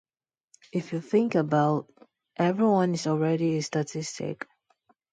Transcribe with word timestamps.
If 0.73 0.93
you 0.93 0.99
think 0.99 1.35
about, 1.35 1.85
everyone 2.35 2.95
is 2.95 3.05
already 3.05 3.57
a 3.57 3.61
statistic. 3.61 4.47